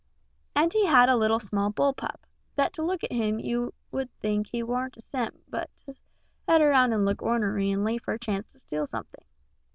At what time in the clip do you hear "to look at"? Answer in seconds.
2.73-3.11